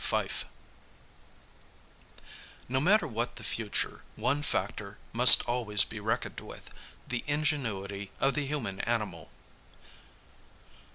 [0.01, 0.33] ][Sidenote:
[2.67, 6.71] _No matter what the future, one factor must always be reckoned with
[7.07, 9.29] the ingenuity of the human animal.